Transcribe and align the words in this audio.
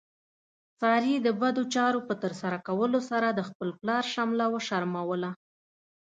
سارې 0.79 1.13
د 1.25 1.27
بدو 1.41 1.63
چارو 1.75 1.99
په 2.07 2.13
ترسره 2.23 2.57
کولو 2.67 2.99
سره 3.09 3.27
د 3.31 3.39
خپل 3.49 3.69
پلار 3.79 4.03
شمله 4.13 4.45
وشرموله. 4.55 5.31